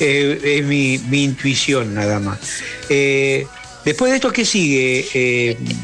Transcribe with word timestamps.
Eh, 0.00 0.40
es 0.58 0.64
mi, 0.64 0.96
mi, 0.96 1.24
intuición 1.24 1.94
nada 1.94 2.18
más. 2.18 2.38
Eh, 2.88 3.46
después 3.84 4.10
de 4.10 4.16
esto, 4.16 4.32
¿qué 4.32 4.46
sigue? 4.46 5.06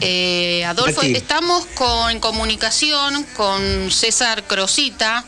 Eh, 0.01 0.65
Adolfo, 0.65 1.03
estamos 1.03 1.67
con, 1.67 2.11
en 2.11 2.19
comunicación 2.19 3.25
con 3.37 3.91
César 3.91 4.45
Crosita, 4.45 5.23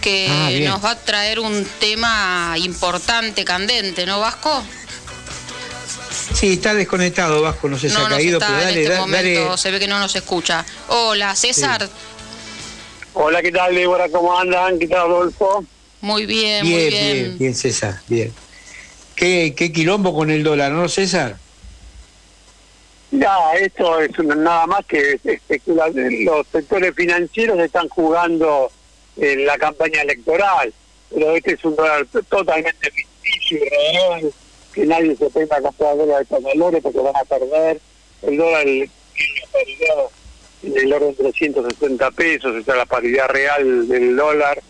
que 0.00 0.28
ah, 0.30 0.50
nos 0.70 0.84
va 0.84 0.92
a 0.92 0.98
traer 0.98 1.40
un 1.40 1.66
tema 1.80 2.54
importante, 2.56 3.44
candente, 3.44 4.06
¿no, 4.06 4.20
Vasco? 4.20 4.62
Sí, 6.32 6.52
está 6.52 6.72
desconectado, 6.72 7.42
Vasco, 7.42 7.68
no 7.68 7.78
sé 7.78 7.90
si 7.90 7.96
ha 7.96 8.08
caído, 8.08 8.38
pero 8.38 8.52
dale, 8.52 8.70
en 8.70 8.92
este 8.92 8.98
momento 9.00 9.56
se 9.56 9.72
ve 9.72 9.80
que 9.80 9.88
no 9.88 9.98
nos 9.98 10.14
escucha. 10.14 10.64
Hola, 10.86 11.34
César. 11.34 11.88
Hola, 13.12 13.42
¿qué 13.42 13.50
tal, 13.50 13.74
Débora? 13.74 14.08
¿Cómo 14.08 14.38
andan? 14.38 14.78
¿Qué 14.78 14.86
tal, 14.86 15.00
Adolfo? 15.00 15.66
Muy 16.00 16.26
bien, 16.26 16.64
muy 16.66 16.88
bien. 16.88 16.90
Bien, 16.90 17.38
bien, 17.38 17.54
César, 17.54 18.00
bien. 18.08 18.32
¿Qué, 19.14 19.54
qué 19.56 19.70
quilombo 19.70 20.14
con 20.14 20.30
el 20.30 20.42
dólar, 20.42 20.72
no, 20.72 20.88
César? 20.88 21.36
Ya, 23.10 23.36
esto 23.60 24.00
es 24.00 24.18
nada 24.18 24.66
más 24.66 24.86
que 24.86 25.18
los 26.24 26.46
sectores 26.46 26.94
financieros 26.94 27.58
están 27.58 27.88
jugando 27.88 28.70
en 29.16 29.44
la 29.44 29.58
campaña 29.58 30.02
electoral, 30.02 30.72
pero 31.12 31.36
este 31.36 31.54
es 31.54 31.64
un 31.64 31.74
dólar 31.76 32.06
totalmente 32.28 32.90
ficticio 32.90 33.58
y 33.58 33.68
real, 33.68 34.32
que 34.72 34.86
nadie 34.86 35.16
se 35.16 35.28
tenga 35.30 35.56
a 35.56 35.60
comprar 35.60 35.96
dólares 35.96 36.28
de 36.28 36.36
estos 36.36 36.42
valores 36.42 36.82
porque 36.82 37.00
van 37.00 37.16
a 37.16 37.24
perder. 37.24 37.80
El 38.22 38.36
dólar 38.36 38.66
en 38.66 38.90
el 40.62 40.92
orden 40.92 41.16
de 41.16 41.24
360 41.24 42.10
pesos, 42.12 42.56
esa 42.56 42.72
es 42.72 42.78
la 42.78 42.86
paridad 42.86 43.28
real 43.28 43.88
del 43.88 44.16
dólar 44.16 44.62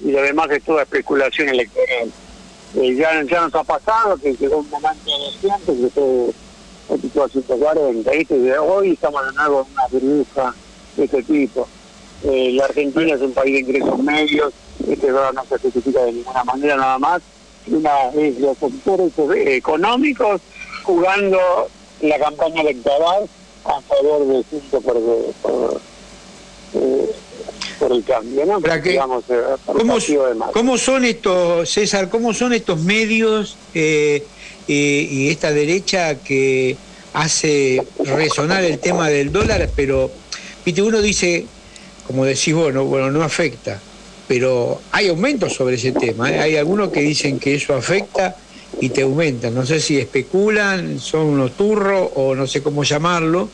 y 0.00 0.10
lo 0.12 0.22
demás 0.22 0.50
es 0.50 0.62
toda 0.62 0.82
especulación 0.82 1.48
electoral. 1.48 2.10
Eh, 2.76 2.94
ya, 2.94 3.22
nos 3.22 3.54
ha 3.54 3.64
pasado 3.64 4.16
que 4.18 4.34
quedó 4.34 4.58
un 4.58 4.70
momento 4.70 5.04
de 5.06 5.50
que 5.66 5.90
fue 5.94 6.94
el 6.94 7.00
tipo 7.00 7.26
de 7.26 7.32
140, 7.32 8.10
¿viste? 8.10 8.58
hoy 8.58 8.92
estamos 8.92 9.24
de 9.24 9.32
nuevo 9.32 9.66
en 9.66 9.72
una 9.72 9.86
burbuja 9.88 10.54
de 10.96 11.04
este 11.04 11.22
tipo. 11.22 11.66
Eh, 12.24 12.52
la 12.52 12.64
Argentina 12.64 13.14
es 13.14 13.20
un 13.20 13.32
país 13.32 13.54
de 13.54 13.60
ingresos 13.60 13.98
medios, 13.98 14.52
este 14.88 15.10
dólar 15.10 15.34
no 15.34 15.44
se 15.44 15.58
justifica 15.58 16.04
de 16.04 16.12
ninguna 16.12 16.44
manera 16.44 16.76
nada 16.76 16.98
más. 16.98 17.22
Una 17.66 18.10
es 18.14 18.38
los 18.38 18.56
sectores 18.58 19.12
económicos 19.46 20.40
jugando 20.84 21.38
la 22.00 22.18
campaña 22.18 22.60
electoral 22.60 23.28
a 23.64 23.80
favor 23.80 24.26
de 24.26 24.44
Junto 24.50 24.80
por, 24.80 25.00
por 25.42 25.80
por 27.78 27.92
el 27.92 28.04
cambio, 28.04 28.44
¿no? 28.46 28.58
Eh, 28.58 29.00
¿cómo, 30.52 30.78
son 30.78 31.04
estos, 31.04 31.68
César, 31.68 32.08
cómo 32.08 32.32
son 32.32 32.52
estos 32.52 32.80
medios 32.80 33.56
eh, 33.74 34.24
y 34.66 35.28
esta 35.28 35.52
derecha 35.52 36.16
que 36.16 36.76
hace 37.16 37.82
resonar 38.04 38.62
el 38.62 38.78
tema 38.78 39.08
del 39.08 39.32
dólar, 39.32 39.70
pero 39.74 40.10
viste, 40.64 40.82
uno 40.82 41.00
dice, 41.00 41.46
como 42.06 42.26
decís 42.26 42.52
vos, 42.52 42.74
no, 42.74 42.84
bueno, 42.84 43.10
no 43.10 43.22
afecta, 43.22 43.80
pero 44.28 44.82
hay 44.92 45.08
aumentos 45.08 45.54
sobre 45.54 45.76
ese 45.76 45.92
tema, 45.92 46.30
¿eh? 46.30 46.40
hay 46.40 46.56
algunos 46.56 46.90
que 46.90 47.00
dicen 47.00 47.38
que 47.38 47.54
eso 47.54 47.74
afecta 47.74 48.36
y 48.82 48.90
te 48.90 49.02
aumentan, 49.02 49.54
no 49.54 49.64
sé 49.64 49.80
si 49.80 49.96
especulan, 49.96 51.00
son 51.00 51.22
unos 51.22 51.52
turros 51.52 52.10
o 52.16 52.34
no 52.34 52.46
sé 52.46 52.62
cómo 52.62 52.84
llamarlo, 52.84 53.48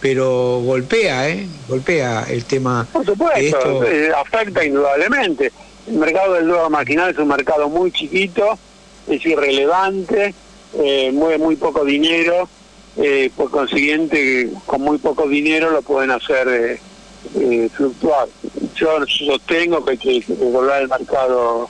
pero 0.00 0.60
golpea, 0.60 1.28
¿eh? 1.28 1.46
Golpea 1.68 2.24
el 2.28 2.44
tema. 2.44 2.86
Por 2.92 3.04
supuesto, 3.04 3.84
eh, 3.84 4.10
afecta 4.16 4.64
indudablemente. 4.64 5.52
El 5.86 5.94
mercado 5.94 6.34
del 6.34 6.48
dólar 6.48 6.70
maquinal 6.70 7.10
es 7.10 7.18
un 7.18 7.28
mercado 7.28 7.68
muy 7.68 7.90
chiquito, 7.90 8.58
es 9.08 9.24
irrelevante, 9.24 10.34
eh, 10.74 11.10
mueve 11.12 11.38
muy 11.38 11.56
poco 11.56 11.84
dinero, 11.84 12.48
eh, 12.96 13.30
por 13.34 13.50
consiguiente, 13.50 14.50
con 14.66 14.82
muy 14.82 14.98
poco 14.98 15.26
dinero 15.26 15.70
lo 15.70 15.82
pueden 15.82 16.10
hacer 16.10 16.78
eh, 17.34 17.68
fluctuar. 17.74 18.28
Yo 18.74 18.98
sostengo 19.06 19.84
que 19.84 19.92
hay 19.92 19.98
que 19.98 20.24
regular 20.28 20.82
el 20.82 20.88
mercado 20.88 21.68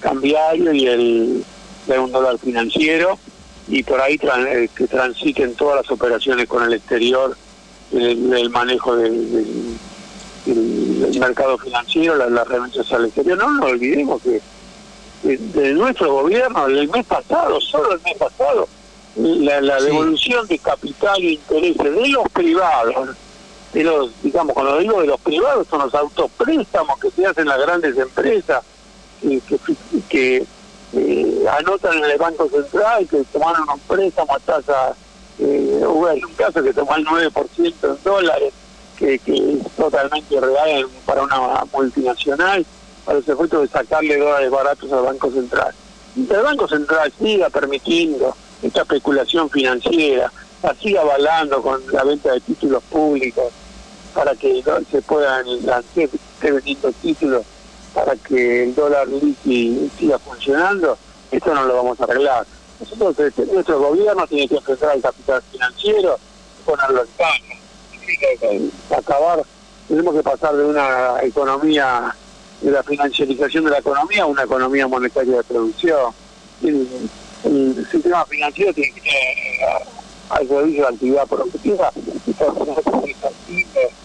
cambiario 0.00 0.72
y 0.72 0.86
el 0.86 1.44
de 1.86 1.98
un 1.98 2.12
dólar 2.12 2.38
financiero 2.38 3.18
y 3.66 3.82
por 3.82 4.00
ahí 4.00 4.18
que 4.18 4.86
transiten 4.86 5.54
todas 5.54 5.82
las 5.82 5.90
operaciones 5.90 6.46
con 6.46 6.62
el 6.64 6.74
exterior 6.74 7.36
el, 7.92 8.50
manejo 8.50 8.96
del, 8.96 9.78
mercado 11.18 11.58
financiero, 11.58 12.16
las 12.16 12.30
la 12.30 12.44
remesas 12.44 12.90
al 12.92 13.06
exterior. 13.06 13.38
No 13.38 13.52
nos 13.52 13.72
olvidemos 13.72 14.22
que 14.22 14.40
de, 15.22 15.72
nuestro 15.72 16.12
gobierno, 16.12 16.66
el 16.66 16.88
mes 16.88 17.06
pasado, 17.06 17.60
solo 17.60 17.92
el 17.92 18.00
mes 18.02 18.16
pasado, 18.16 18.68
la, 19.16 19.80
devolución 19.80 20.46
de 20.46 20.58
capital 20.58 21.20
e 21.20 21.32
intereses 21.32 21.94
de 21.94 22.08
los 22.08 22.28
privados, 22.30 23.16
de 23.72 23.84
los, 23.84 24.10
digamos, 24.22 24.54
cuando 24.54 24.78
digo 24.78 25.00
de 25.00 25.08
los 25.08 25.20
privados, 25.20 25.66
son 25.68 25.80
los 25.80 25.94
autopréstamos 25.94 26.98
que 26.98 27.10
se 27.10 27.26
hacen 27.26 27.46
las 27.46 27.58
grandes 27.58 27.96
empresas, 27.98 28.62
que, 29.20 29.40
que, 30.08 30.46
eh, 30.94 31.44
anotan 31.58 31.98
en 31.98 32.04
el 32.04 32.16
Banco 32.16 32.48
Central, 32.48 33.06
que 33.08 33.22
tomaron 33.24 33.68
un 33.68 33.80
préstamo 33.80 34.34
a 34.34 34.38
tasa 34.38 34.94
eh, 35.38 35.82
hubo 35.86 36.08
un 36.08 36.34
caso 36.34 36.62
que 36.62 36.72
tomó 36.72 36.96
el 36.96 37.06
9% 37.06 37.74
en 37.82 38.02
dólares, 38.02 38.52
que, 38.96 39.14
es 39.14 39.76
totalmente 39.76 40.40
real 40.40 40.86
para 41.06 41.22
una 41.22 41.64
multinacional, 41.72 42.66
para 43.04 43.20
ese 43.20 43.32
efecto 43.32 43.60
de 43.60 43.68
sacarle 43.68 44.16
dólares 44.16 44.50
baratos 44.50 44.92
al 44.92 45.04
Banco 45.04 45.30
Central. 45.30 45.72
Y 46.16 46.32
el 46.32 46.42
Banco 46.42 46.66
Central 46.66 47.12
siga 47.18 47.48
permitiendo 47.50 48.36
esta 48.62 48.82
especulación 48.82 49.48
financiera, 49.48 50.32
la 50.62 50.74
siga 50.74 51.02
avalando 51.02 51.62
con 51.62 51.80
la 51.92 52.02
venta 52.02 52.32
de 52.32 52.40
títulos 52.40 52.82
públicos 52.84 53.52
para 54.12 54.34
que 54.34 54.64
se 54.90 55.02
puedan 55.02 55.46
lanzar 55.64 56.08
vendiendo 56.42 56.90
títulos 57.00 57.42
para 57.94 58.16
que 58.16 58.64
el 58.64 58.74
dólar 58.74 59.06
líquido 59.06 59.88
siga 59.96 60.18
funcionando, 60.18 60.98
esto 61.30 61.54
no 61.54 61.64
lo 61.64 61.76
vamos 61.76 62.00
a 62.00 62.04
arreglar 62.04 62.46
nosotros, 62.80 63.18
este, 63.18 63.46
nuestro 63.46 63.78
gobierno 63.80 64.26
tiene 64.26 64.48
que 64.48 64.56
enfrentar 64.56 64.90
al 64.90 65.00
capital 65.00 65.42
financiero, 65.50 66.18
ponerlo 66.64 67.02
en 67.02 67.08
caja, 67.16 68.96
acabar, 68.96 69.42
tenemos 69.88 70.14
que 70.14 70.22
pasar 70.22 70.56
de 70.56 70.64
una 70.64 71.16
economía, 71.22 72.14
de 72.60 72.70
la 72.70 72.82
financiarización 72.82 73.64
de 73.64 73.70
la 73.70 73.78
economía 73.78 74.22
a 74.22 74.26
una 74.26 74.42
economía 74.42 74.86
monetaria 74.86 75.36
de 75.36 75.44
producción. 75.44 76.12
El, 76.62 76.88
sistema 77.90 78.26
financiero 78.26 78.72
tiene 78.74 78.92
que 78.92 79.00
ser 79.00 79.88
al 80.28 80.48
servicio 80.48 80.82
de 80.82 80.82
la 80.82 80.88
actividad 80.88 81.26
productiva 81.26 81.92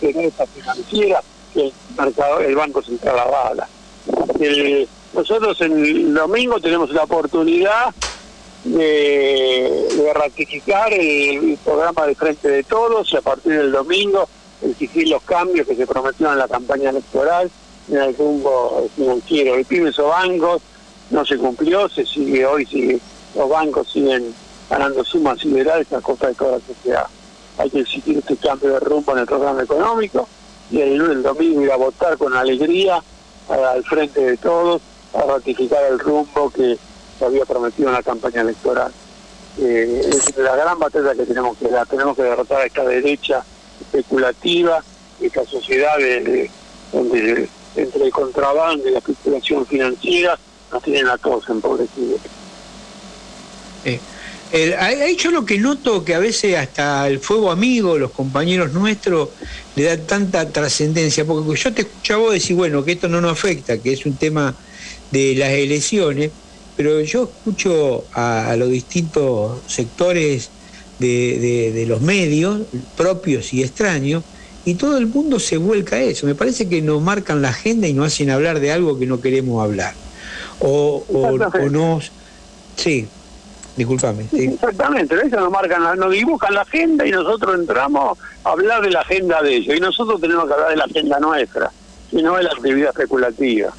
esa 0.02 0.46
financiera 0.48 1.22
que 1.54 1.68
el 1.68 1.74
mercado, 1.98 2.40
el 2.40 2.56
Banco 2.56 2.82
Central 2.82 3.20
avala. 3.20 3.68
El, 4.40 4.88
nosotros 5.14 5.60
el 5.62 6.14
domingo 6.14 6.60
tenemos 6.60 6.90
la 6.92 7.04
oportunidad 7.04 7.94
de, 8.64 10.12
ratificar 10.14 10.94
el, 10.94 11.58
programa 11.64 12.08
de 12.08 12.16
Frente 12.16 12.50
de 12.50 12.64
Todos 12.64 13.12
y 13.12 13.18
a 13.18 13.22
partir 13.22 13.54
del 13.54 13.72
domingo 13.72 14.28
exigir 14.62 15.10
los 15.10 15.22
cambios 15.24 15.68
que 15.68 15.76
se 15.76 15.86
prometieron 15.86 16.34
en 16.34 16.40
la 16.40 16.48
campaña 16.48 16.90
electoral 16.90 17.52
en 17.90 17.98
el 17.98 18.16
rumbo 18.16 18.88
financiero. 18.96 19.56
El 19.56 19.66
pymes 19.66 20.00
o 20.00 20.08
bancos 20.08 20.62
no 21.10 21.26
se 21.26 21.38
cumplió, 21.38 21.90
se 21.90 22.06
sigue 22.06 22.46
hoy, 22.46 22.66
sigue, 22.66 23.00
los 23.36 23.50
bancos 23.50 23.92
siguen 23.92 24.34
ganando 24.70 25.04
sumas 25.04 25.40
siderales, 25.40 25.88
esa 25.88 26.00
cosa 26.00 26.28
de 26.28 26.36
toda 26.36 26.52
la 26.54 26.60
sociedad. 26.66 27.08
Hay 27.58 27.70
que 27.70 27.82
exigir 27.82 28.18
este 28.18 28.38
cambio 28.38 28.72
de 28.72 28.80
rumbo 28.80 29.12
en 29.12 29.20
el 29.20 29.26
programa 29.26 29.62
económico 29.62 30.28
y 30.72 30.80
el, 30.80 31.02
el 31.02 31.24
domingo 31.24 31.62
ir 31.62 31.72
a 31.72 31.76
votar 31.76 32.18
con 32.18 32.34
alegría 32.34 33.04
al 33.50 33.84
frente 33.84 34.22
de 34.22 34.38
todos 34.38 34.82
a 35.14 35.22
ratificar 35.24 35.84
el 35.92 36.00
rumbo 36.00 36.50
que 36.50 36.78
había 37.26 37.46
prometido 37.46 37.90
en 37.90 37.96
la 37.96 38.04
campaña 38.04 38.42
electoral. 38.42 38.92
Eh, 39.60 40.02
es 40.10 40.36
la 40.38 40.56
gran 40.56 40.80
batalla 40.80 41.14
que 41.14 41.26
tenemos 41.26 41.58
que 41.58 41.68
dar. 41.68 41.88
Tenemos 41.88 42.16
que 42.16 42.24
derrotar 42.24 42.62
a 42.62 42.66
esta 42.66 42.84
derecha 42.84 43.44
especulativa, 43.82 44.84
esta 45.22 45.46
sociedad 45.46 45.98
de, 45.98 46.50
entre 47.76 48.06
el 48.06 48.12
contrabando 48.12 48.88
y 48.88 48.92
la 48.92 49.00
especulación 49.00 49.66
financiera 49.66 50.38
nos 50.72 50.84
tienen 50.84 51.08
a 51.08 51.18
todos 51.18 51.48
empobrecidos. 51.50 52.22
Eh, 53.86 54.76
ahí 54.78 55.16
yo 55.16 55.32
lo 55.32 55.46
que 55.46 55.58
noto 55.58 56.06
que 56.06 56.14
a 56.14 56.20
veces 56.20 56.56
hasta 56.56 57.08
el 57.08 57.20
fuego 57.20 57.52
amigo, 57.52 57.98
los 57.98 58.12
compañeros 58.12 58.72
nuestros, 58.72 59.30
le 59.76 59.84
da 59.84 59.98
tanta 59.98 60.48
trascendencia, 60.50 61.26
porque 61.26 61.60
yo 61.60 61.74
te 61.74 61.82
escuchaba 61.82 62.32
decir, 62.32 62.56
bueno, 62.56 62.86
que 62.86 62.92
esto 62.92 63.08
no 63.08 63.20
nos 63.20 63.32
afecta, 63.32 63.80
que 63.80 63.94
es 63.94 64.06
un 64.06 64.16
tema 64.16 64.56
de 65.12 65.36
las 65.36 65.50
elecciones, 65.50 66.32
pero 66.76 67.02
yo 67.02 67.24
escucho 67.24 68.06
a, 68.14 68.56
los 68.58 68.70
distintos 68.70 69.60
sectores 69.68 70.50
de, 71.00 71.86
los 71.88 72.02
medios, 72.02 72.62
propios 72.96 73.54
y 73.54 73.64
extraños, 73.64 74.24
y 74.66 74.76
todo 74.76 74.98
el 74.98 75.08
mundo 75.08 75.40
se 75.40 75.58
vuelca 75.58 75.98
a 75.98 76.02
eso. 76.02 76.26
Me 76.26 76.36
parece 76.36 76.70
que 76.70 76.82
nos 76.82 77.02
marcan 77.02 77.42
la 77.42 77.50
agenda 77.50 77.88
y 77.88 77.94
nos 77.94 78.08
hacen 78.08 78.30
hablar 78.30 78.60
de 78.60 78.72
algo 78.72 78.98
que 78.98 79.06
no 79.06 79.20
queremos 79.20 79.62
hablar. 79.62 79.94
O, 80.60 81.04
o, 81.10 81.70
nos, 81.70 82.12
Sí, 82.76 83.08
discúlpame. 83.76 84.26
Exactamente, 84.32 85.16
nos 85.30 85.52
marcan, 85.52 86.00
nos 86.00 86.12
dibujan 86.12 86.54
la 86.54 86.62
agenda 86.62 87.06
y 87.06 87.12
nosotros 87.12 87.56
entramos 87.56 88.18
a 88.44 88.52
hablar 88.52 88.82
de 88.82 88.92
la 88.92 89.02
agenda 89.02 89.42
de 89.42 89.58
ellos. 89.58 89.76
Y 89.78 89.80
nosotros 89.80 90.22
tenemos 90.22 90.48
que 90.48 90.54
hablar 90.54 90.70
de 90.70 90.78
la 90.78 90.86
agenda 90.86 91.20
nuestra, 91.20 91.72
y 92.12 92.22
no 92.22 92.36
de 92.38 92.44
la 92.44 92.52
actividad 92.52 92.90
especulativa. 92.90 93.74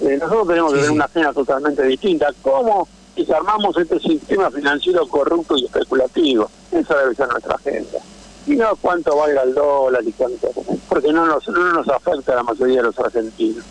Eh, 0.00 0.18
nosotros 0.20 0.48
tenemos 0.48 0.72
que 0.72 0.78
tener 0.78 0.92
una 0.92 1.04
agenda 1.04 1.32
totalmente 1.32 1.82
distinta. 1.84 2.28
¿Cómo 2.42 2.88
desarmamos 3.16 3.76
este 3.76 4.00
sistema 4.00 4.50
financiero 4.50 5.06
corrupto 5.06 5.56
y 5.56 5.64
especulativo? 5.64 6.50
Esa 6.72 6.98
debe 6.98 7.14
ser 7.14 7.28
nuestra 7.28 7.54
agenda. 7.54 7.98
Y 8.46 8.56
no 8.56 8.76
cuánto 8.76 9.16
valga 9.16 9.42
el 9.42 9.54
dólar 9.54 10.02
y 10.04 10.12
cuánto, 10.12 10.50
porque 10.88 11.12
no 11.12 11.24
nos, 11.26 11.48
no 11.48 11.72
nos 11.72 11.88
afecta 11.88 12.32
a 12.32 12.36
la 12.36 12.42
mayoría 12.42 12.78
de 12.78 12.82
los 12.82 12.98
argentinos. 12.98 13.64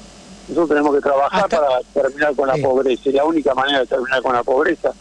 Nosotros 0.48 0.70
tenemos 0.70 0.96
que 0.96 1.02
trabajar 1.02 1.48
para 1.48 1.82
terminar 1.94 2.36
con 2.36 2.48
la 2.48 2.58
pobreza. 2.58 3.10
Y 3.10 3.14
la 3.14 3.26
única 3.26 3.54
manera 3.54 3.80
de 3.80 3.86
terminar 3.86 4.22
con 4.22 4.34
la 4.34 4.44
pobreza 4.44 4.92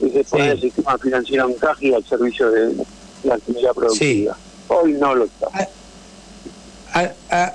es 0.00 0.28
poner 0.28 0.50
el 0.50 0.60
sistema 0.60 0.98
financiero 0.98 1.48
en 1.48 1.54
caja 1.54 1.78
y 1.80 1.94
al 1.94 2.04
servicio 2.04 2.50
de 2.50 2.74
la 3.24 3.34
actividad 3.34 3.72
productiva. 3.72 4.36
Hoy 4.68 4.92
no 4.94 5.14
lo 5.14 5.24
está. 5.24 5.48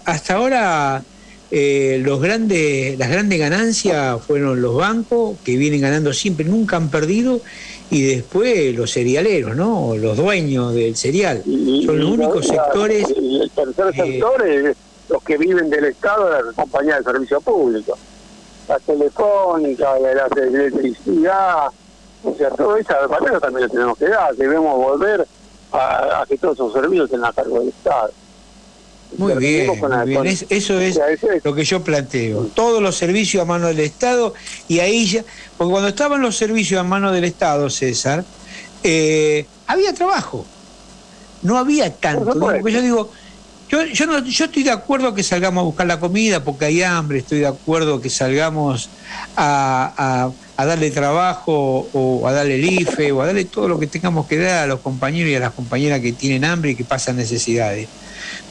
hasta 0.06 0.36
ahora 0.36 1.04
eh, 1.50 2.02
los 2.04 2.22
grandes, 2.22 2.98
las 2.98 3.10
grandes 3.10 3.40
ganancias 3.40 4.22
fueron 4.22 4.62
los 4.62 4.76
bancos, 4.76 5.38
que 5.44 5.56
vienen 5.58 5.82
ganando 5.82 6.12
siempre, 6.14 6.46
nunca 6.46 6.78
han 6.78 6.90
perdido, 6.90 7.42
y 7.90 8.04
después 8.04 8.76
los 8.76 8.92
cerealeros, 8.92 9.56
¿no? 9.56 9.96
Los 9.96 10.18
dueños 10.18 10.74
del 10.74 10.96
cereal. 10.98 11.44
Son 11.86 12.00
los 12.00 12.12
únicos 12.12 12.48
sectores. 12.48 13.06
el 13.10 13.50
tercer 13.56 13.88
eh, 13.88 13.94
sector 13.94 14.48
es 14.48 14.78
los 15.10 15.24
que 15.24 15.38
viven 15.38 15.70
del 15.70 15.86
Estado 15.86 16.30
la 16.30 16.52
compañía 16.52 16.98
de 16.98 17.04
servicio 17.04 17.40
público. 17.40 17.98
La 18.68 18.78
telefónica, 18.80 19.98
la 20.00 20.12
electricidad, 20.12 21.68
o 22.24 22.36
sea, 22.36 22.50
todo 22.50 22.76
eso 22.76 22.94
también 23.40 23.64
lo 23.64 23.70
tenemos 23.70 23.98
que 23.98 24.10
dar, 24.10 24.36
debemos 24.36 24.76
volver 24.76 25.26
a, 25.72 26.26
que 26.28 26.38
todos 26.38 26.56
esos 26.56 26.74
servicios 26.74 27.06
estén 27.06 27.24
a 27.24 27.32
cargo 27.32 27.60
del 27.60 27.70
Estado. 27.70 28.12
Muy 29.18 29.36
bien, 29.36 29.72
eso 30.50 30.80
es 30.80 31.00
lo 31.44 31.56
que 31.56 31.64
yo 31.64 31.84
planteo. 31.84 32.50
Todos 32.54 32.82
los 32.82 32.98
servicios 32.98 33.42
a 33.42 33.46
mano 33.46 33.68
del 33.68 33.80
Estado 33.80 34.34
y 34.68 34.80
ahí 34.80 35.08
ya, 35.08 35.24
porque 35.58 35.72
cuando 35.72 35.90
estaban 35.90 36.22
los 36.22 36.36
servicios 36.36 36.80
a 36.80 36.84
mano 36.84 37.12
del 37.12 37.24
Estado, 37.24 37.70
César, 37.70 38.26
eh, 38.84 39.46
había 39.66 39.94
trabajo. 39.94 40.46
No 41.42 41.58
había 41.58 41.94
tanto. 41.94 42.38
Porque 42.38 42.72
yo 42.72 42.82
digo, 42.82 43.12
yo, 43.70 43.84
yo, 43.86 44.06
no, 44.06 44.24
yo 44.24 44.46
estoy 44.46 44.64
de 44.64 44.72
acuerdo 44.72 45.14
que 45.14 45.24
salgamos 45.24 45.62
a 45.62 45.66
buscar 45.66 45.88
la 45.88 46.00
comida 46.00 46.44
porque 46.44 46.66
hay 46.66 46.84
hambre, 46.84 47.20
estoy 47.20 47.40
de 47.40 47.48
acuerdo 47.48 48.00
que 48.02 48.10
salgamos 48.10 48.90
a, 49.36 50.32
a, 50.58 50.66
darle 50.66 50.90
trabajo 50.90 51.88
o 51.94 52.28
a 52.28 52.32
darle 52.32 52.56
el 52.56 52.66
IFE 52.82 53.12
o 53.12 53.22
a 53.22 53.28
darle 53.28 53.46
todo 53.46 53.68
lo 53.68 53.78
que 53.78 53.88
tengamos 53.88 54.26
que 54.26 54.38
dar 54.38 54.64
a 54.64 54.68
los 54.68 54.80
compañeros 54.80 55.32
y 55.32 55.36
a 55.36 55.40
las 55.40 55.52
compañeras 55.52 56.00
que 56.00 56.14
tienen 56.14 56.46
hambre 56.46 56.72
y 56.72 56.76
que 56.76 56.86
pasan 56.86 57.18
necesidades. 57.18 57.90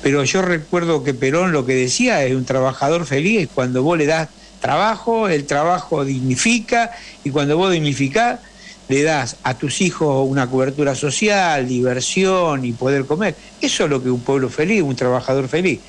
Pero 0.02 0.24
yo 0.24 0.42
recuerdo 0.42 1.02
que 1.02 1.14
Perón 1.14 1.52
lo 1.52 1.66
que 1.66 1.74
decía 1.74 2.24
es 2.24 2.34
un 2.34 2.44
trabajador 2.44 3.06
feliz 3.06 3.48
cuando 3.54 3.82
vos 3.82 3.98
le 3.98 4.06
das 4.06 4.28
trabajo, 4.60 5.28
el 5.28 5.46
trabajo 5.46 6.04
dignifica 6.04 6.90
y 7.24 7.30
cuando 7.30 7.56
vos 7.56 7.72
dignificás 7.72 8.40
le 8.88 9.02
das 9.02 9.36
a 9.42 9.54
tus 9.54 9.80
hijos 9.80 10.28
una 10.28 10.48
cobertura 10.48 10.94
social, 10.94 11.66
diversión 11.66 12.64
y 12.64 12.72
poder 12.72 13.04
comer. 13.04 13.34
Eso 13.60 13.84
es 13.84 13.90
lo 13.90 14.02
que 14.02 14.10
un 14.10 14.20
pueblo 14.20 14.48
feliz, 14.48 14.82
un 14.82 14.96
trabajador 14.96 15.48
feliz. 15.48 15.80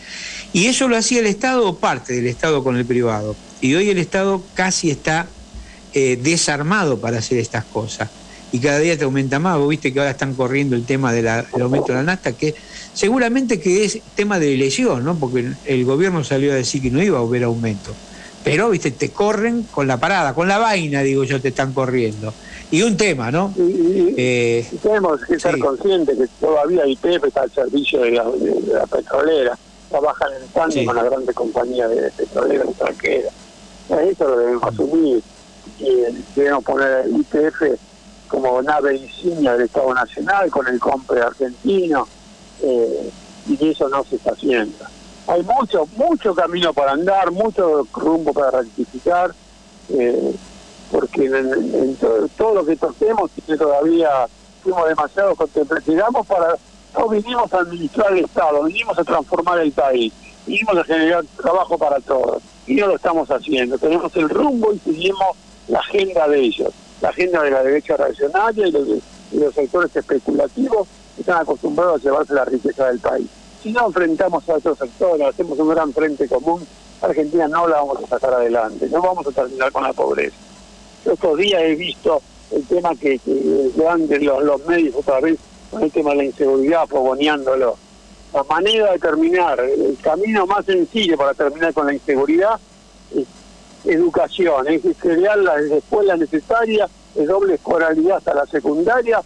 Y 0.54 0.66
eso 0.66 0.88
lo 0.88 0.98
hacía 0.98 1.20
el 1.20 1.28
Estado 1.28 1.68
o 1.68 1.78
parte 1.78 2.14
del 2.14 2.28
Estado 2.28 2.64
con 2.64 2.78
el 2.78 2.86
privado. 2.86 3.36
Y 3.62 3.76
hoy 3.76 3.90
el 3.90 3.98
Estado 3.98 4.42
casi 4.56 4.90
está 4.90 5.28
eh, 5.94 6.18
desarmado 6.22 7.00
para 7.00 7.20
hacer 7.20 7.38
estas 7.38 7.66
cosas. 7.66 8.10
Y 8.52 8.60
cada 8.60 8.80
día 8.80 8.98
te 8.98 9.04
aumenta 9.04 9.40
más. 9.40 9.58
Vos 9.58 9.70
viste 9.70 9.92
que 9.92 10.00
ahora 10.00 10.12
están 10.12 10.34
corriendo 10.34 10.76
el 10.76 10.86
tema 10.86 11.12
del 11.12 11.28
aumento 11.28 11.88
de 11.88 11.96
la 11.96 12.04
nasta, 12.04 12.34
que 12.34 12.56
seguramente 12.94 13.60
que 13.60 13.86
es 13.86 14.00
tema 14.16 14.40
de 14.40 14.54
elección, 14.54 15.04
¿no? 15.04 15.16
Porque 15.16 15.52
el 15.66 15.86
gobierno 15.86 16.24
salió 16.24 16.52
a 16.52 16.56
decir 16.56 16.82
que 16.82 16.92
no 16.92 17.02
iba 17.02 17.20
a 17.20 17.22
haber 17.22 17.44
aumento. 17.44 17.94
Pero, 18.44 18.70
viste, 18.70 18.92
te 18.92 19.10
corren 19.10 19.64
con 19.64 19.88
la 19.88 19.98
parada, 19.98 20.34
con 20.34 20.48
la 20.48 20.58
vaina, 20.58 21.02
digo 21.02 21.26
yo, 21.26 21.42
te 21.42 21.50
están 21.50 21.74
corriendo 21.74 22.34
y 22.70 22.82
un 22.82 22.98
tema, 22.98 23.32
¿no? 23.32 23.54
eh, 23.58 24.68
tenemos 24.82 25.22
que 25.22 25.40
ser 25.40 25.58
conscientes 25.58 26.18
que 26.18 26.28
todavía 26.40 26.86
IPF 26.86 27.26
está 27.26 27.44
al 27.44 27.52
servicio 27.52 28.02
de 28.02 28.12
la, 28.12 28.26
petrolera, 28.92 29.58
trabajan 29.90 30.30
en 30.34 30.48
tanto 30.50 30.86
con 30.86 30.96
las 30.96 31.06
grandes 31.06 31.36
compañías 31.36 31.90
de 31.90 32.12
petroleras 32.12 32.68
extranjeras. 32.68 33.34
Eso 33.90 34.28
lo 34.28 34.38
debemos 34.38 34.64
asumir. 34.64 35.24
Y 35.80 35.90
debemos 36.36 36.64
poner 36.64 37.06
IPF 37.08 37.80
como 38.28 38.62
nave 38.62 38.96
insignia 38.98 39.54
del 39.54 39.64
Estado 39.64 39.94
Nacional 39.94 40.50
con 40.50 40.68
el 40.68 40.80
compre 40.80 41.22
argentino 41.22 42.08
eh, 42.62 43.10
y 43.48 43.70
eso 43.70 43.88
no 43.90 44.04
se 44.04 44.18
está 44.18 44.32
haciendo. 44.32 44.86
Hay 45.28 45.44
mucho, 45.44 45.88
mucho 45.96 46.34
camino 46.34 46.74
para 46.74 46.94
andar, 46.94 47.32
mucho 47.32 47.86
rumbo 47.94 48.34
para 48.34 48.62
rectificar. 48.62 49.34
Eh, 49.90 50.36
porque 50.92 51.26
en, 51.26 51.98
todo, 52.38 52.54
lo 52.54 52.66
que 52.66 52.76
toquemos 52.76 53.32
tiene 53.32 53.58
todavía, 53.58 54.28
fuimos 54.64 54.88
demasiado 54.88 55.36
contemplativos 55.36 56.26
para, 56.26 56.56
no 56.98 57.10
vinimos 57.10 57.52
a 57.54 57.60
administrar 57.60 58.14
el 58.14 58.26
Estado, 58.26 58.64
vinimos 58.64 58.98
a 58.98 59.04
transformar 59.04 59.60
el 59.60 59.72
país, 59.72 60.14
vinimos 60.46 60.78
a 60.78 60.84
generar 60.84 61.26
trabajo 61.36 61.78
para 61.78 62.00
todos, 62.00 62.42
y 62.66 62.76
no 62.76 62.88
lo 62.88 62.96
estamos 62.96 63.30
haciendo, 63.30 63.78
tenemos 63.78 64.16
el 64.16 64.30
rumbo 64.30 64.74
y 64.74 64.80
seguimos 64.80 65.36
la 65.68 65.80
agenda 65.80 66.28
de 66.28 66.40
ellos, 66.40 66.74
la 67.02 67.10
agenda 67.10 67.44
de 67.44 67.52
la 67.52 67.64
derecha 67.64 67.98
reaccionaria 67.98 68.68
y 68.68 68.72
los, 68.72 69.54
sectores 69.54 69.96
especulativos 69.96 70.88
están 71.20 71.42
acostumbrados 71.42 72.02
a 72.02 72.04
llevarse 72.04 72.34
la 72.34 72.46
riqueza 72.46 72.88
del 72.88 73.00
país. 73.00 73.28
Si 73.62 73.72
no 73.72 73.88
enfrentamos 73.88 74.48
a 74.50 74.56
otros 74.56 74.78
sectores, 74.78 75.28
hacemos 75.28 75.60
un 75.60 75.70
gran 75.70 75.92
frente 75.94 76.28
común, 76.28 76.66
Argentina 77.02 77.48
no 77.48 77.68
la 77.68 77.78
vamos 77.78 78.04
a 78.04 78.08
sacar 78.08 78.34
adelante, 78.34 78.88
no 78.90 79.02
vamos 79.02 79.28
a 79.28 79.32
terminar 79.32 79.72
con 79.72 79.84
la 79.84 79.94
pobreza 79.94 80.36
estos 81.14 81.38
días 81.38 81.62
he 81.62 81.76
visto 81.76 82.22
el 82.52 82.64
tema 82.66 82.96
que, 82.96 83.20
que 83.20 83.72
dan 83.76 84.08
los, 84.10 84.44
los 84.44 84.66
medios 84.66 84.96
otra 84.96 85.20
vez 85.20 85.38
con 85.72 85.84
el 85.84 85.92
tema 85.92 86.12
de 86.12 86.18
la 86.18 86.24
inseguridad, 86.26 86.88
fogoneándolo. 86.88 87.78
La 88.34 88.44
manera 88.44 88.92
de 88.92 89.00
terminar, 89.00 89.60
el 89.60 89.98
camino 90.02 90.46
más 90.46 90.66
sencillo 90.66 91.18
para 91.18 91.34
terminar 91.34 91.74
con 91.74 91.88
la 91.88 91.94
inseguridad 91.94 92.60
es 93.16 93.26
educación, 93.86 94.68
es 94.68 94.82
crear 94.98 95.38
las 95.38 95.62
escuelas 95.62 96.20
necesarias, 96.20 96.90
de 97.16 97.26
doble 97.26 97.56
escolaridad 97.56 98.18
hasta 98.18 98.34
la 98.34 98.46
secundaria, 98.46 99.22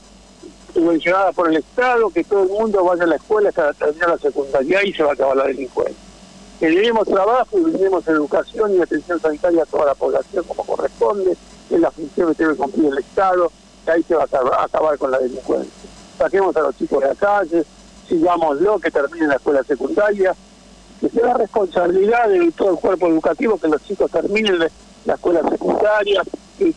subvencionada 0.74 1.32
por 1.34 1.50
el 1.50 1.58
Estado, 1.58 2.10
que 2.10 2.24
todo 2.24 2.44
el 2.44 2.50
mundo 2.50 2.84
vaya 2.84 3.04
a 3.04 3.08
la 3.08 3.16
escuela 3.16 3.50
hasta 3.50 3.74
terminar 3.74 4.10
la 4.10 4.18
secundaria 4.18 4.84
y 4.86 4.94
se 4.94 5.04
va 5.04 5.12
a 5.12 5.14
acabar 5.14 5.36
la 5.36 5.48
delincuencia. 5.48 5.96
Que 6.60 6.70
le 6.70 6.92
trabajo 7.06 7.58
y 7.58 7.72
le 7.72 7.88
educación 7.88 8.76
y 8.76 8.82
atención 8.82 9.20
sanitaria 9.20 9.64
a 9.64 9.66
toda 9.66 9.88
la 9.88 9.96
población 9.96 10.46
como 10.46 10.64
corresponde, 10.64 11.36
es 11.70 11.80
la 11.80 11.92
función 11.92 12.36
que 12.36 12.44
debe 12.44 12.56
cumplir 12.56 12.92
el 12.92 13.00
Estado, 13.00 13.52
que 13.84 13.92
ahí 13.92 14.04
se 14.04 14.16
va 14.16 14.24
a 14.24 14.64
acabar 14.64 14.98
con 14.98 15.12
la 15.12 15.20
delincuencia. 15.20 15.90
Saquemos 16.18 16.56
a 16.56 16.62
los 16.62 16.78
chicos 16.78 17.02
de 17.02 17.08
la 17.08 17.16
calle, 17.16 17.64
sigámoslo, 18.08 18.80
que 18.80 18.92
termine 18.92 19.28
la 19.28 19.36
escuela 19.36 19.64
secundaria, 19.64 20.36
que 21.02 21.10
sea 21.10 21.26
la 21.26 21.34
responsabilidad 21.34 22.30
de 22.30 22.52
todo 22.52 22.72
el 22.72 22.78
cuerpo 22.78 23.08
educativo 23.08 23.58
que 23.58 23.68
los 23.68 23.84
chicos 23.84 24.10
terminen 24.12 24.60
la 25.06 25.14
escuela 25.16 25.42
secundaria, 25.50 26.22
que, 26.58 26.74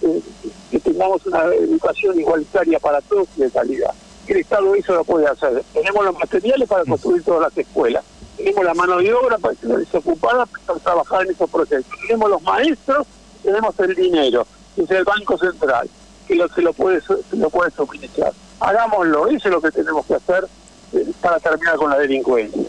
tengamos 0.82 1.24
una 1.26 1.44
educación 1.54 2.18
igualitaria 2.18 2.78
para 2.80 3.00
todos 3.02 3.28
y 3.36 3.42
de 3.42 3.50
calidad. 3.50 3.94
El 4.26 4.38
Estado 4.38 4.74
eso 4.74 4.94
lo 4.94 5.04
puede 5.04 5.26
hacer. 5.26 5.62
Tenemos 5.72 6.04
los 6.04 6.18
materiales 6.18 6.68
para 6.68 6.84
construir 6.84 7.22
todas 7.22 7.42
las 7.42 7.58
escuelas. 7.58 8.04
Tenemos 8.36 8.64
la 8.64 8.74
mano 8.74 8.98
de 8.98 9.12
obra 9.12 9.38
para 9.38 9.54
que 9.54 9.66
desocupada 9.66 10.46
para 10.66 10.78
trabajar 10.80 11.22
en 11.22 11.30
esos 11.30 11.48
procesos. 11.48 11.86
Tenemos 12.02 12.30
los 12.30 12.42
maestros, 12.42 13.06
tenemos 13.42 13.78
el 13.78 13.94
dinero 13.94 14.46
es 14.76 14.90
el 14.90 15.04
Banco 15.04 15.38
Central, 15.38 15.88
que 16.26 16.34
lo, 16.34 16.48
se, 16.48 16.62
lo 16.62 16.72
puede, 16.72 17.00
se 17.00 17.36
lo 17.36 17.50
puede 17.50 17.70
suministrar. 17.70 18.32
Hagámoslo, 18.60 19.28
eso 19.28 19.48
es 19.48 19.54
lo 19.54 19.60
que 19.60 19.70
tenemos 19.70 20.04
que 20.06 20.14
hacer 20.14 20.46
eh, 20.92 21.06
para 21.20 21.38
terminar 21.38 21.76
con 21.76 21.90
la 21.90 21.98
delincuencia. 21.98 22.62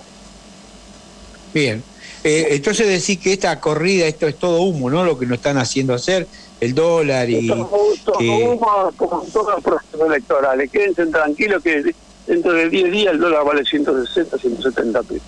Bien, 1.56 1.82
eh, 2.26 2.48
entonces 2.52 2.86
decir 2.86 3.18
que 3.18 3.32
esta 3.32 3.62
corrida, 3.62 4.08
esto 4.08 4.28
es 4.28 4.36
todo 4.36 4.62
humo, 4.62 4.90
¿no? 4.90 5.06
Lo 5.06 5.18
que 5.18 5.26
nos 5.26 5.38
están 5.38 5.58
haciendo 5.58 5.94
hacer, 5.94 6.28
el 6.60 6.76
dólar 6.76 7.30
y... 7.30 7.48
Todo, 7.48 7.70
humo 8.20 8.92
como 8.98 9.22
todos 9.32 9.56
los 9.56 9.64
procesos 9.64 10.02
electorales. 10.06 10.70
Quédense 10.70 11.06
tranquilos 11.06 11.64
que 11.64 11.96
dentro 12.28 12.52
de 12.52 12.70
10 12.70 12.92
días 12.92 13.14
el 13.14 13.22
dólar 13.22 13.46
vale 13.46 13.64
160, 13.64 14.38
170 14.38 15.04
pesos. 15.04 15.24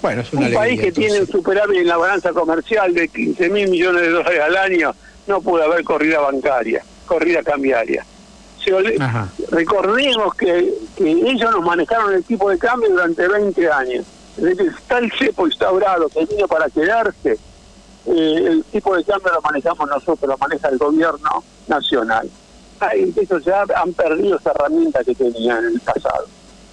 Bueno, 0.00 0.20
es 0.20 0.32
una 0.32 0.46
un 0.46 0.54
país 0.54 0.80
que 0.80 0.92
tiene 0.92 1.20
un 1.20 1.26
superávit 1.26 1.78
en 1.78 1.88
la 1.88 1.96
balanza 1.96 2.32
comercial 2.32 2.94
de 2.94 3.08
15 3.08 3.48
mil 3.50 3.68
millones 3.68 4.02
de 4.02 4.10
dólares 4.10 4.40
al 4.40 4.56
año 4.56 4.94
no 5.26 5.40
puede 5.42 5.64
haber 5.64 5.82
corrida 5.82 6.20
bancaria, 6.20 6.84
corrida 7.06 7.42
cambiaria. 7.42 8.06
recordemos 9.50 10.34
que, 10.34 10.74
ellos 11.00 11.50
nos 11.50 11.64
manejaron 11.64 12.14
el 12.14 12.22
tipo 12.22 12.50
de 12.50 12.58
cambio 12.58 12.90
durante 12.90 13.26
20 13.26 13.68
años. 13.68 14.04
Que 14.38 14.64
está 14.64 14.98
el 14.98 15.12
cepo 15.12 15.46
instaurado, 15.46 16.08
que 16.08 16.24
vino 16.26 16.46
para 16.46 16.70
quedarse, 16.70 17.38
eh, 18.06 18.44
el 18.46 18.64
tipo 18.64 18.96
de 18.96 19.04
cambio 19.04 19.32
lo 19.32 19.40
manejamos 19.42 19.88
nosotros, 19.88 20.28
lo 20.28 20.38
maneja 20.38 20.68
el 20.68 20.78
gobierno 20.78 21.42
nacional. 21.66 22.30
Ay, 22.80 23.12
eso 23.16 23.38
ya 23.38 23.64
han 23.74 23.92
perdido 23.92 24.38
esa 24.38 24.52
herramienta 24.52 25.02
que 25.02 25.14
tenían 25.14 25.64
en 25.64 25.74
el 25.74 25.80
pasado. 25.80 26.26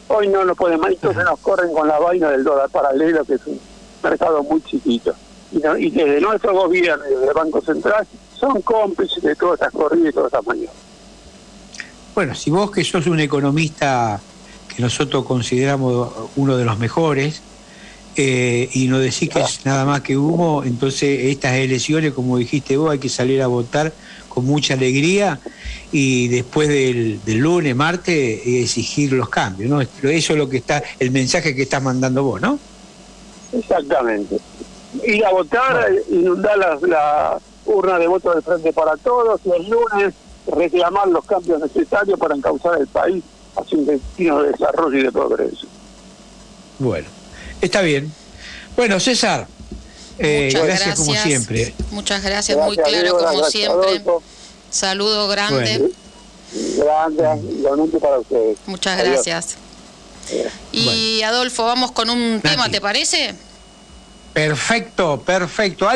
Hoy 0.08 0.28
no 0.28 0.44
lo 0.44 0.56
pueden 0.56 0.80
más, 0.80 0.92
entonces 0.92 1.24
nos 1.24 1.40
corren 1.40 1.74
con 1.74 1.88
la 1.88 1.98
vaina 1.98 2.30
del 2.30 2.44
dólar 2.44 2.70
paralelo, 2.70 3.26
que 3.26 3.34
es 3.34 3.48
un 3.48 3.60
mercado 4.04 4.44
muy 4.44 4.62
chiquito. 4.62 5.16
Y, 5.52 5.58
y 5.58 5.90
desde 5.90 6.22
nuestro 6.22 6.54
gobierno 6.54 7.04
desde 7.04 7.28
el 7.28 7.34
Banco 7.34 7.62
Central 7.62 8.06
son 8.38 8.62
cómplices 8.62 9.24
de 9.24 9.36
todas 9.36 9.56
estas 9.56 9.74
corridas 9.74 10.10
y 10.10 10.14
todas 10.14 10.28
estas 10.28 10.46
mañanas. 10.46 10.76
Bueno, 12.14 12.36
si 12.36 12.52
vos 12.52 12.70
que 12.70 12.84
sos 12.84 13.08
un 13.08 13.20
economista 13.20 14.22
que 14.74 14.82
nosotros 14.82 15.26
consideramos 15.26 16.12
uno 16.36 16.56
de 16.56 16.66
los 16.66 16.78
mejores, 16.78 17.42
eh, 18.18 18.70
y 18.74 18.88
no 18.88 19.00
decís 19.00 19.30
que 19.30 19.42
es 19.42 19.66
nada 19.66 19.84
más 19.86 20.02
que 20.02 20.18
humo, 20.18 20.64
entonces 20.64 21.26
estas 21.26 21.56
elecciones, 21.56 22.14
como 22.14 22.38
dijiste 22.38 22.78
vos, 22.78 22.92
hay 22.92 23.00
que 23.00 23.10
salir 23.10 23.42
a 23.42 23.48
votar 23.48 23.92
con 24.30 24.46
mucha 24.46 24.74
alegría 24.74 25.40
y 25.92 26.28
después 26.30 26.68
del, 26.68 27.20
lunes, 27.26 27.76
martes, 27.76 28.42
exigir 28.46 29.14
los 29.14 29.30
cambios, 29.30 29.70
¿no? 29.70 29.82
Eso 29.82 30.34
es 30.34 30.40
lo 30.40 30.50
que 30.50 30.58
está, 30.58 30.84
el 31.00 31.12
mensaje 31.12 31.56
que 31.56 31.64
estás 31.64 31.82
mandando 31.82 32.24
vos, 32.24 32.42
¿no? 32.42 32.60
Exactamente. 33.52 34.38
Ir 35.06 35.26
a 35.26 35.32
votar, 35.32 35.92
inundar 36.10 36.58
la, 36.58 36.80
la, 36.88 37.38
urna 37.66 37.98
de 37.98 38.08
voto 38.08 38.32
del 38.32 38.44
Frente 38.44 38.72
para 38.74 38.96
Todos 38.98 39.42
y 39.44 39.50
el 39.50 39.70
lunes 39.70 40.14
reclamar 40.48 41.08
los 41.08 41.26
cambios 41.26 41.60
necesarios 41.60 42.20
para 42.20 42.36
encauzar 42.36 42.80
el 42.80 42.88
país 42.88 43.24
hacia 43.56 43.78
un 43.78 43.86
destino 43.86 44.42
de 44.42 44.52
desarrollo 44.52 44.98
y 44.98 45.04
de 45.04 45.12
progreso. 45.12 45.68
Bueno. 46.80 47.08
Está 47.62 47.82
bien. 47.82 48.12
Bueno, 48.76 49.00
César, 49.00 49.48
eh, 50.20 50.52
gracias, 50.54 51.00
como 51.00 51.16
siempre. 51.16 51.74
Muchas 51.92 52.24
gracias, 52.24 52.58
muy 52.58 52.78
claro 52.78 53.18
como 53.18 53.44
siempre. 53.46 54.04
Saludo 54.70 55.28
grande. 55.28 55.90
Grande, 56.78 57.24
igualmente 57.58 58.00
para 58.00 58.20
ustedes. 58.20 58.58
Muchas 58.66 58.98
gracias. 58.98 59.56
Y 60.72 61.22
Adolfo, 61.22 61.66
vamos 61.66 61.92
con 61.92 62.10
un 62.10 62.42
tema, 62.42 62.70
¿te 62.70 62.82
parece? 62.82 63.36
Perfecto, 64.34 65.22
perfecto. 65.22 65.88